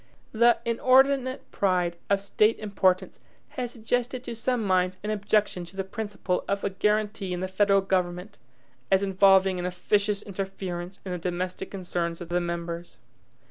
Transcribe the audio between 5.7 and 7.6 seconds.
the principle of a guaranty in the